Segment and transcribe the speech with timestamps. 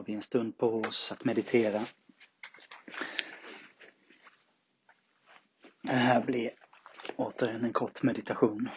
[0.00, 1.86] har vi en stund på oss att meditera.
[5.82, 6.54] Det här blir
[7.16, 8.68] återigen en kort meditation.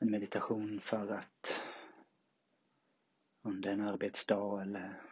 [0.00, 1.62] En meditation för att
[3.42, 5.02] under en arbetsdag eller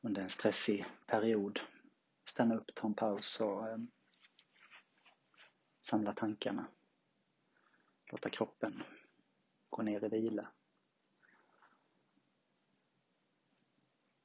[0.00, 1.60] under en stressig period
[2.24, 3.78] stanna upp, ta en paus och eh,
[5.82, 6.66] samla tankarna.
[8.10, 8.82] Låta kroppen
[9.70, 10.52] gå ner i vila.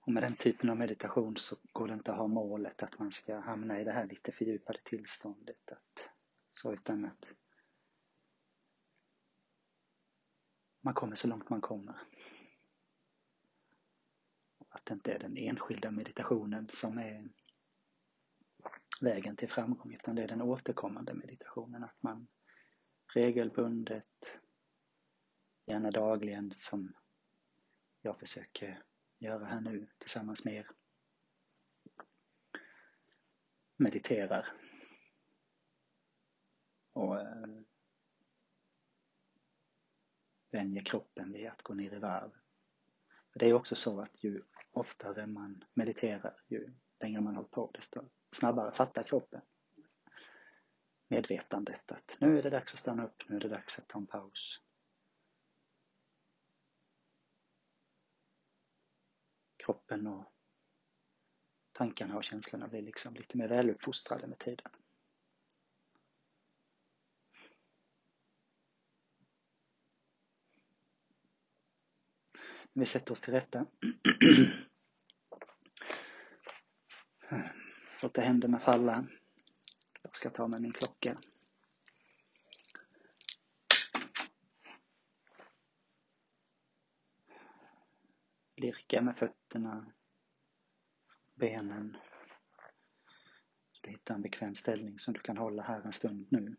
[0.06, 3.12] Och med den typen av meditation så går det inte att ha målet att man
[3.12, 5.72] ska hamna i det här lite fördjupade tillståndet.
[5.72, 6.10] Att,
[6.52, 7.28] så utan att
[10.82, 11.96] man kommer så långt man kommer.
[14.70, 17.30] Att det inte är den enskilda meditationen som är
[19.02, 21.84] vägen till framgång utan det är den återkommande meditationen.
[21.84, 22.28] Att man
[23.14, 24.40] regelbundet,
[25.66, 26.94] gärna dagligen som
[28.02, 28.84] jag försöker
[29.24, 30.70] göra här nu tillsammans med er.
[33.78, 34.48] Mediterar.
[36.94, 37.48] Och eh,
[40.52, 42.32] vänjer kroppen vid att gå ner i varv.
[43.34, 48.10] Det är också så att ju oftare man mediterar, ju längre man håller på, desto
[48.32, 49.42] snabbare fattar kroppen
[51.14, 54.00] medvetandet att nu är det dags att stanna upp, nu är det dags att ta
[54.00, 54.62] en paus.
[59.66, 60.34] Kroppen och
[61.72, 64.72] tankarna och känslorna blir liksom lite mer väluppfostrade med tiden.
[72.74, 73.66] Vi sätter oss till rätta.
[78.02, 79.08] Låter händerna falla.
[80.02, 81.16] Jag ska ta med min klocka.
[88.64, 89.92] Lirka med fötterna,
[91.36, 91.98] benen.
[93.72, 96.56] Så du hittar en bekväm ställning som du kan hålla här en stund nu.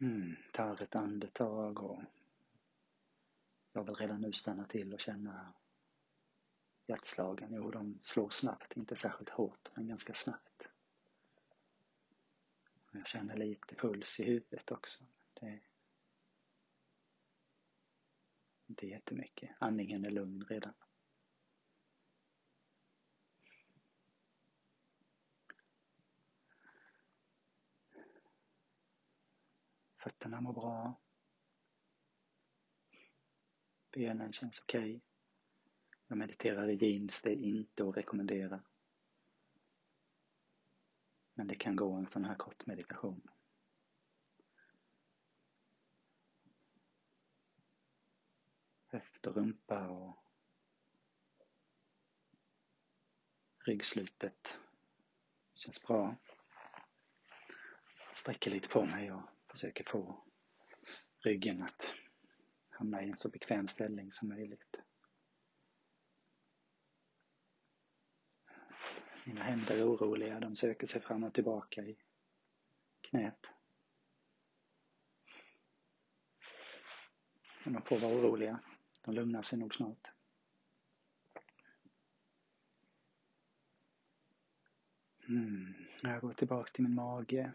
[0.00, 2.02] Mm, tar ett andetag och
[3.72, 5.52] jag vill redan nu stanna till och känna
[6.90, 7.54] hjärtslagen.
[7.54, 10.68] Jo, de slår snabbt, inte särskilt hårt, men ganska snabbt.
[12.92, 15.04] Jag känner lite puls i huvudet också.
[15.34, 15.62] Det är
[18.66, 19.50] inte jättemycket.
[19.58, 20.74] Andningen är lugn redan.
[29.96, 31.00] Fötterna mår bra.
[33.90, 34.96] Benen känns okej.
[34.96, 35.09] Okay.
[36.10, 38.62] Jag mediterar i jeans, det är inte att rekommendera.
[41.34, 43.28] Men det kan gå en sån här kort meditation.
[48.86, 50.16] Höft och rumpa och
[53.66, 54.58] ryggslutet
[55.54, 56.16] känns bra.
[58.12, 60.24] Sträcker lite på mig och försöker få
[61.20, 61.94] ryggen att
[62.68, 64.82] hamna i en så bekväm ställning som möjligt.
[69.30, 71.96] Mina händer är oroliga, de söker sig fram och tillbaka i
[73.00, 73.50] knät.
[77.64, 78.60] Men de får vara oroliga,
[79.04, 80.12] de lugnar sig nog snart.
[85.28, 85.74] Mm.
[86.02, 87.52] Jag går tillbaka till min mage.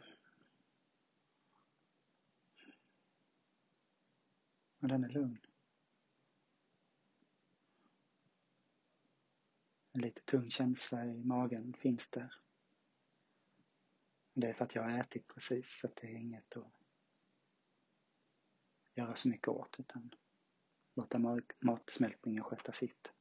[4.80, 5.46] Och den är lugn.
[9.96, 12.34] En lite tung känsla i magen finns där.
[14.34, 16.74] Det är för att jag har ätit precis så det är inget att
[18.96, 20.12] göra så mycket åt utan
[20.96, 21.20] låta
[21.60, 23.12] matsmältningen sköta sitt.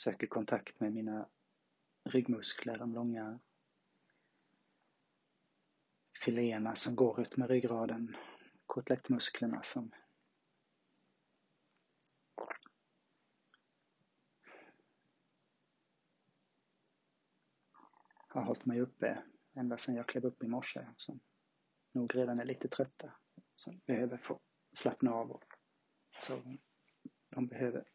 [0.00, 1.28] Söker kontakt med mina
[2.04, 3.40] ryggmuskler, de långa
[6.24, 8.16] filéerna som går ut med ryggraden,
[8.66, 9.92] kotlettmusklerna som
[18.28, 19.22] har hållit mig uppe
[19.54, 21.20] ända sedan jag klev upp i morse som
[21.92, 23.12] nog redan är lite trötta
[23.56, 24.40] som behöver få
[24.72, 25.44] slappna av och
[26.20, 26.58] så
[27.28, 27.88] de behöver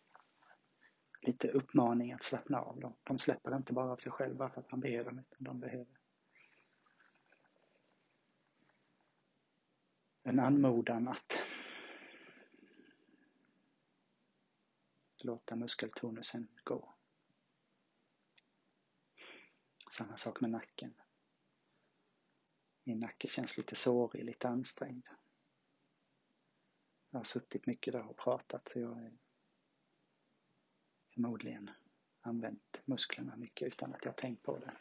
[1.27, 2.79] lite uppmaning att slappna av.
[2.79, 5.59] De, de släpper inte bara av sig själva för att man ber dem, utan de
[5.59, 5.87] behöver
[10.23, 11.43] en anmodan att
[15.17, 16.93] låta muskeltonusen gå.
[19.91, 20.93] Samma sak med nacken.
[22.83, 25.07] Min nacke känns lite sårig, lite ansträngd.
[27.09, 29.17] Jag har suttit mycket där och pratat så jag är
[31.15, 31.71] förmodligen
[32.21, 34.73] använt musklerna mycket utan att jag tänkt på det.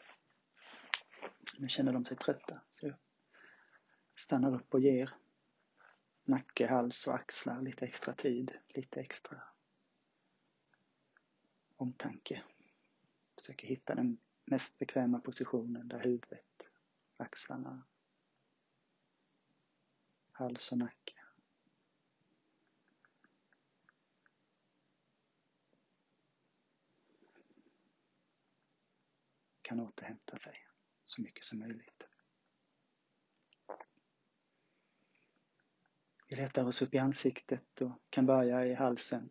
[1.57, 2.95] Nu känner de sig trötta så jag
[4.15, 5.13] stannar upp och ger
[6.23, 9.43] nacke, hals och axlar lite extra tid, lite extra
[11.75, 12.43] omtanke.
[13.35, 16.67] Försöker hitta den mest bekväma positionen där huvudet,
[17.17, 17.83] axlarna,
[20.31, 21.14] hals och nacke
[29.75, 30.67] kan återhämta sig
[31.03, 32.07] så mycket som möjligt.
[36.27, 39.29] Vi letar oss upp i ansiktet och kan börja i halsen.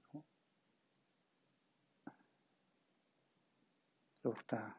[4.22, 4.74] Låta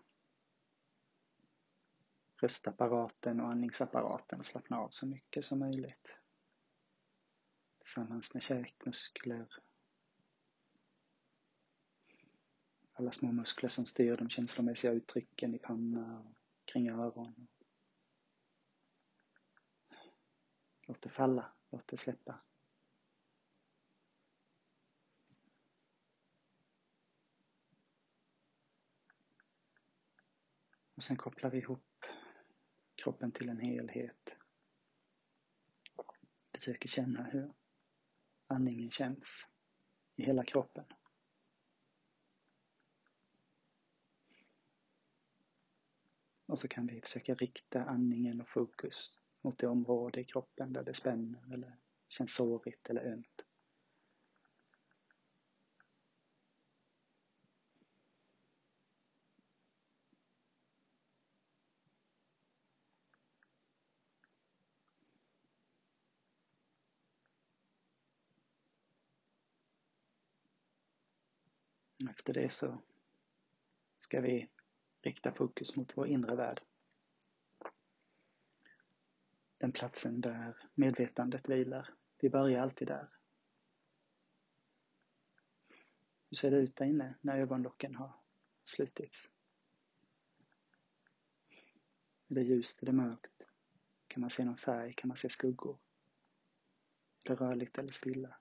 [2.42, 6.18] röstapparaten och andningsapparaten slappna av så mycket som möjligt.
[7.80, 9.48] Tillsammans med käkmuskler,
[12.98, 17.48] alla små muskler som styr de känslomässiga uttrycken i panna och kring öron.
[20.88, 22.42] Låt det falla, låt det släppa.
[30.96, 32.06] Och sen kopplar vi ihop
[32.96, 34.36] kroppen till en helhet.
[36.54, 37.54] Försöker känna hur
[38.48, 39.48] andningen känns
[40.16, 40.86] i hela kroppen.
[46.56, 50.84] Och så kan vi försöka rikta andningen och fokus mot det område i kroppen där
[50.84, 51.78] det spänner eller
[52.10, 53.42] känns sårigt eller ömt.
[72.10, 72.82] Efter det så
[74.00, 74.50] ska vi
[75.06, 76.62] rikta fokus mot vår inre värld.
[79.58, 81.94] Den platsen där medvetandet vilar.
[82.20, 83.10] Vi börjar alltid där.
[86.30, 88.12] Hur ser det ut där inne när ögonlocken har
[88.66, 89.30] slutits?
[92.28, 92.82] Är det ljust?
[92.82, 93.48] Är det mörkt?
[94.08, 94.94] Kan man se någon färg?
[94.94, 95.78] Kan man se skuggor?
[97.24, 98.38] Är det rörligt eller stilla?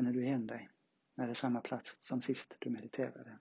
[0.00, 0.70] Känner du igen dig?
[1.16, 3.38] Är det samma plats som sist du mediterade?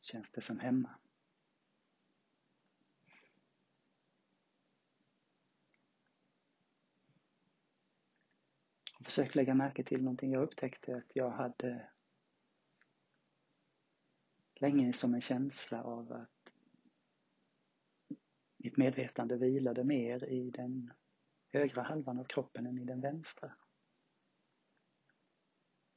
[0.00, 0.98] Känns det som hemma?
[9.04, 10.32] Försök lägga märke till någonting.
[10.32, 11.90] Jag upptäckte att jag hade
[14.54, 16.52] länge som en känsla av att
[18.56, 20.92] mitt medvetande vilade mer i den
[21.52, 23.52] högra halvan av kroppen än i den vänstra.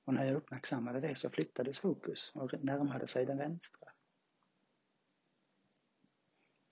[0.06, 3.92] Och när jag uppmärksammade det så flyttades fokus och närmade sig den vänstra.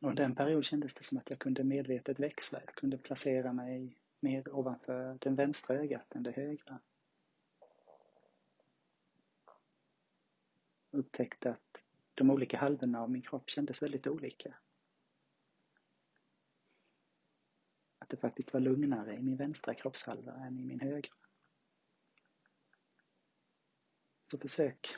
[0.01, 2.61] Och den period kändes det som att jag kunde medvetet växla.
[2.65, 6.79] Jag kunde placera mig mer ovanför den vänstra ögat än det högra.
[10.91, 11.83] Upptäckte att
[12.15, 14.55] de olika halvorna av min kropp kändes väldigt olika.
[18.09, 21.13] Att det faktiskt var lugnare i min vänstra kroppshalva än i min högra.
[24.25, 24.97] Så försök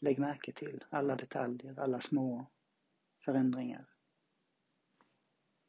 [0.00, 2.50] Lägg märke till alla detaljer, alla små
[3.24, 3.86] förändringar.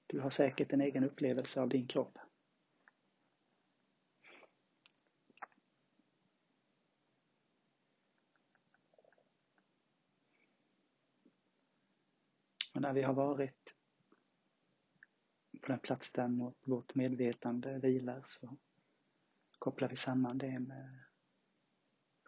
[0.08, 2.18] Du har säkert en egen upplevelse av din kropp.
[12.75, 13.71] Och när vi har varit
[15.62, 18.58] på den plats där vårt medvetande vilar så
[19.60, 21.03] kopplar vi samman det med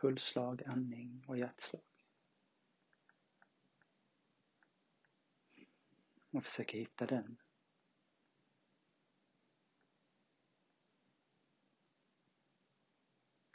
[0.01, 1.83] pulsslag, andning och hjärtslag.
[6.31, 7.37] Och försöker hitta den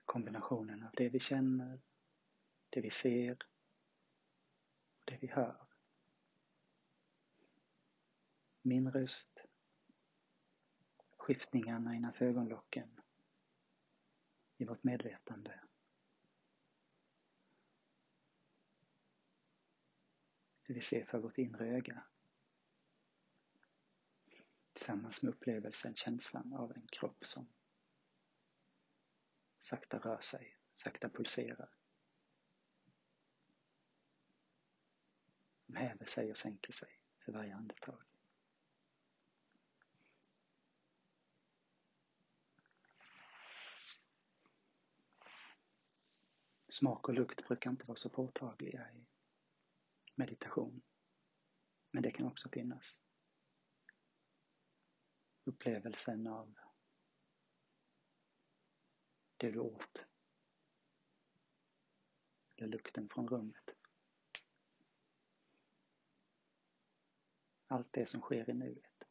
[0.09, 1.81] kombinationen av det vi känner,
[2.71, 3.39] det vi ser,
[4.99, 5.67] och det vi hör.
[8.63, 9.38] Min röst,
[11.29, 13.01] skiftningarna innanför ögonlocken
[14.57, 15.61] i vårt medvetande.
[20.67, 22.05] Det vi ser för vårt inre öga.
[24.73, 27.49] Tillsammans med upplevelsen, känslan av en kropp som
[29.59, 31.71] sakta rör sig, sakta pulserar.
[35.67, 38.08] Som häver sig och sänker sig för varje andetag.
[46.79, 49.07] Smak och lukt brukar inte vara så påtagliga i
[50.15, 50.83] meditation.
[51.91, 53.01] Men det kan också finnas.
[55.45, 56.55] Upplevelsen av
[59.37, 60.07] det du åt.
[62.57, 63.71] Eller lukten från rummet.
[67.67, 69.09] Allt det som sker i nuet.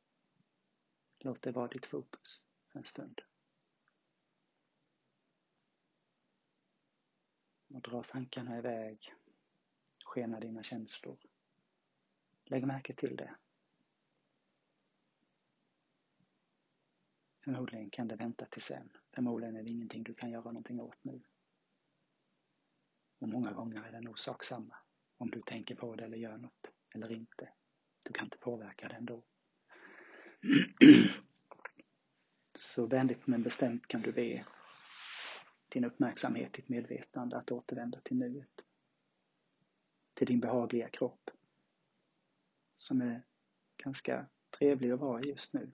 [1.19, 2.43] Låt det vara ditt fokus
[2.74, 3.21] en stund.
[7.77, 9.13] Och dra tankarna iväg.
[10.05, 11.17] Skena dina känslor.
[12.46, 13.36] Lägg märke till det.
[17.43, 18.89] Förmodligen kan det vänta till sen.
[19.12, 21.22] Förmodligen är det ingenting du kan göra någonting åt nu.
[23.19, 24.77] Och många gånger är det nog sak samma.
[25.17, 27.50] Om du tänker på det eller gör något eller inte.
[28.05, 29.24] Du kan inte påverka det ändå.
[32.53, 34.46] Så vänligt men bestämt kan du be
[35.69, 38.65] din uppmärksamhet, ditt medvetande att återvända till nuet.
[40.13, 41.29] Till din behagliga kropp.
[42.77, 43.24] Som är
[43.77, 45.71] ganska trevlig att vara just nu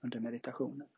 [0.00, 0.88] under meditationen.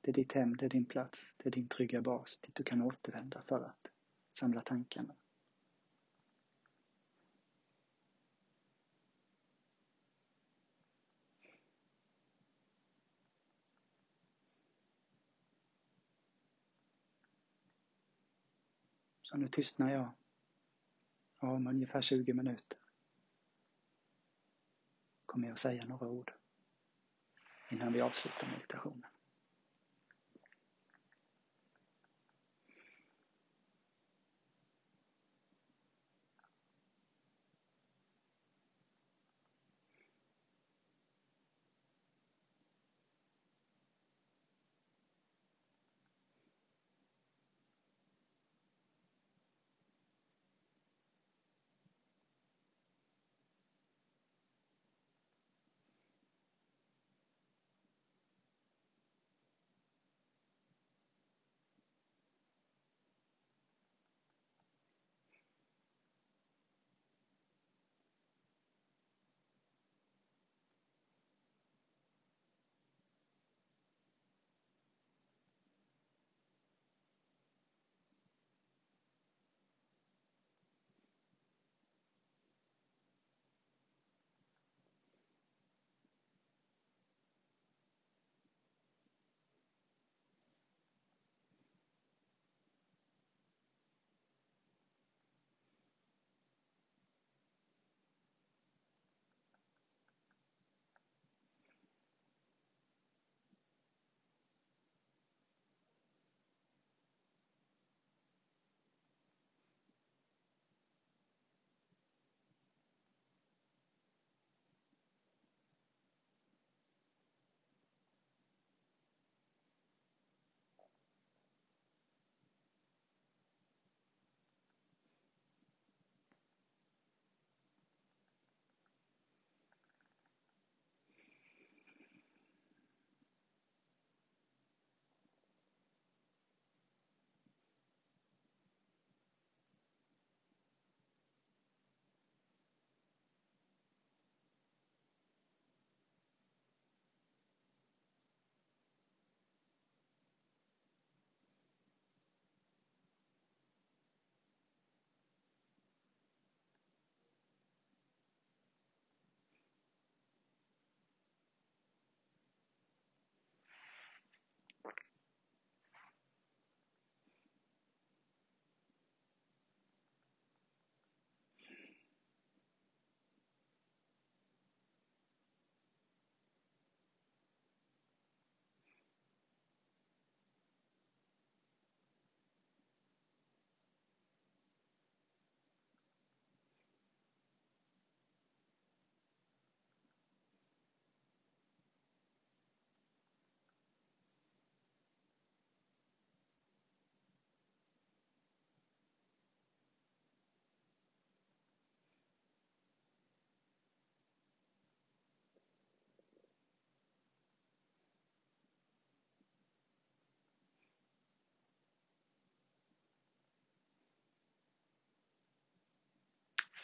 [0.00, 2.64] Det är ditt hem, det är din plats, det är din trygga bas dit du
[2.64, 3.90] kan återvända för att
[4.30, 5.14] samla tankarna.
[19.30, 20.10] Så nu tystnar jag
[21.38, 22.78] om ungefär 20 minuter.
[25.26, 26.32] Kommer jag att säga några ord
[27.70, 29.10] innan vi avslutar meditationen.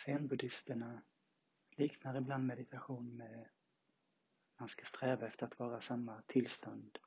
[0.04, 1.02] Zenbuddisterna
[1.70, 3.48] liknar ibland meditation med
[4.56, 6.98] man ska sträva efter att vara samma tillstånd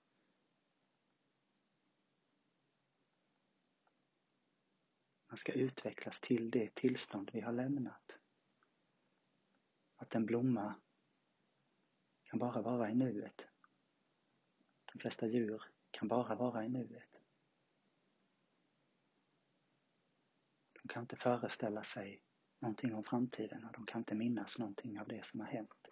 [5.27, 8.19] Man ska utvecklas till det tillstånd vi har lämnat.
[9.95, 10.75] Att en blomma
[12.23, 13.47] kan bara vara i nuet.
[14.93, 17.21] De flesta djur kan bara vara i nuet.
[20.73, 22.24] De kan inte föreställa sig
[22.65, 25.87] någonting om framtiden och de kan inte minnas någonting av det som har hänt.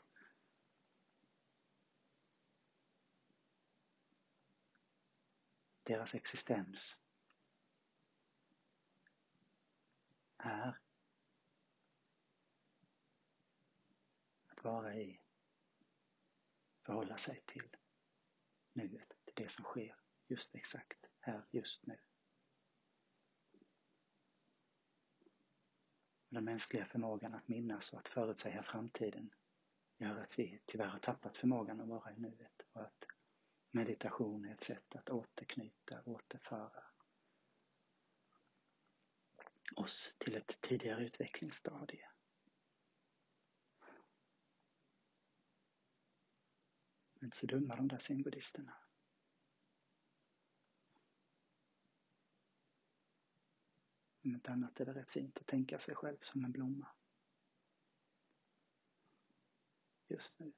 [5.83, 6.99] Deras existens
[10.37, 10.79] är
[14.47, 15.19] att vara i,
[16.81, 17.75] förhålla sig till
[18.73, 19.95] nuet, till det som sker
[20.27, 21.99] just exakt här, just nu.
[26.33, 29.33] Den mänskliga förmågan att minnas och att förutsäga framtiden
[29.97, 33.05] gör att vi tyvärr har tappat förmågan att vara i nuet och att
[33.71, 36.83] meditation är ett sätt att återknyta, återföra
[39.75, 42.09] oss till ett tidigare utvecklingsstadie.
[47.13, 48.73] Men inte så dumma de där zenbuddisterna.
[54.23, 56.87] Om inte annat är det rätt fint att tänka sig själv som en blomma.
[60.07, 60.53] Just nu.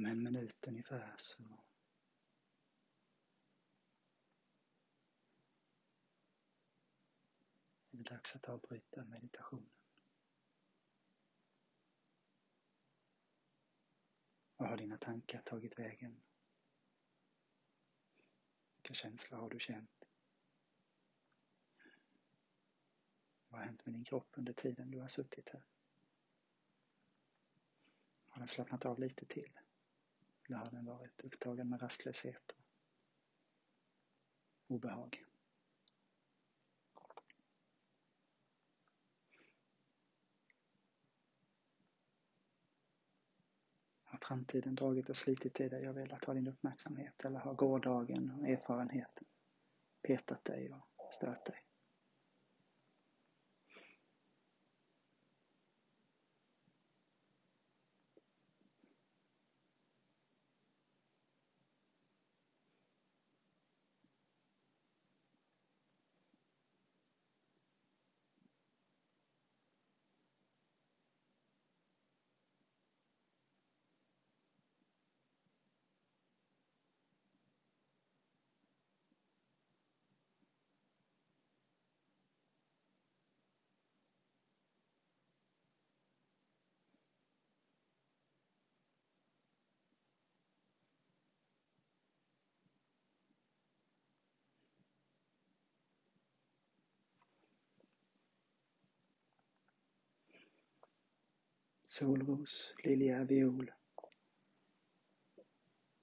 [0.00, 1.42] Om en minut ungefär så
[7.90, 9.70] är det dags att avbryta meditationen.
[14.56, 16.22] Vad har dina tankar tagit vägen?
[18.76, 20.04] Vilka känslor har du känt?
[23.48, 25.62] Vad har hänt med din kropp under tiden du har suttit här?
[28.28, 29.60] Har den slappnat av lite till?
[30.50, 32.56] Eller har den varit upptagen med rastlöshet
[34.66, 35.24] och obehag?
[44.04, 47.24] Har framtiden dragit och slitit i dig och velat ha din uppmärksamhet?
[47.24, 49.26] Eller har gårdagen och erfarenheten
[50.02, 51.69] petat dig och stört dig?
[101.90, 103.72] Solros, lilja, viol.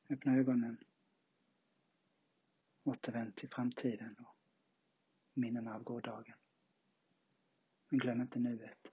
[0.09, 0.77] Öppna ögonen.
[2.83, 4.35] Återvänd till framtiden och
[5.33, 6.35] minnena av gårdagen.
[7.89, 8.91] Men glöm inte nuet.